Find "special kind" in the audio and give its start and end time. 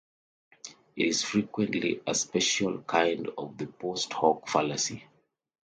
2.15-3.29